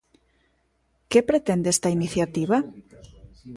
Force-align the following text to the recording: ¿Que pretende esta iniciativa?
¿Que 1.11 1.19
pretende 1.29 1.67
esta 1.75 1.89
iniciativa? 1.97 2.57